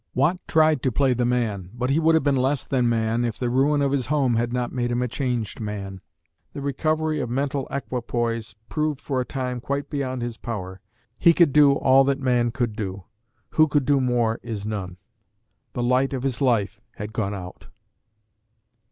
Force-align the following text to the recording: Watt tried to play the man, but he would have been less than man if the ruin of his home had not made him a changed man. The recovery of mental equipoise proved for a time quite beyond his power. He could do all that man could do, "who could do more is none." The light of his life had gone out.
Watt 0.15 0.39
tried 0.47 0.81
to 0.81 0.91
play 0.91 1.13
the 1.13 1.27
man, 1.27 1.69
but 1.75 1.91
he 1.91 1.99
would 1.99 2.15
have 2.15 2.23
been 2.23 2.35
less 2.35 2.65
than 2.65 2.89
man 2.89 3.23
if 3.23 3.37
the 3.37 3.51
ruin 3.51 3.83
of 3.83 3.91
his 3.91 4.07
home 4.07 4.33
had 4.35 4.51
not 4.51 4.71
made 4.71 4.89
him 4.89 5.03
a 5.03 5.07
changed 5.07 5.59
man. 5.59 6.01
The 6.53 6.61
recovery 6.61 7.19
of 7.19 7.29
mental 7.29 7.67
equipoise 7.69 8.55
proved 8.67 8.99
for 8.99 9.21
a 9.21 9.25
time 9.25 9.61
quite 9.61 9.91
beyond 9.91 10.23
his 10.23 10.37
power. 10.37 10.81
He 11.19 11.33
could 11.35 11.53
do 11.53 11.73
all 11.73 12.03
that 12.05 12.17
man 12.19 12.49
could 12.49 12.75
do, 12.75 13.03
"who 13.51 13.67
could 13.67 13.85
do 13.85 14.01
more 14.01 14.39
is 14.41 14.65
none." 14.65 14.97
The 15.73 15.83
light 15.83 16.13
of 16.13 16.23
his 16.23 16.41
life 16.41 16.81
had 16.95 17.13
gone 17.13 17.35
out. 17.35 17.67